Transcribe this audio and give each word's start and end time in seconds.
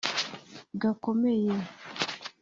Gakomeye 0.81 1.57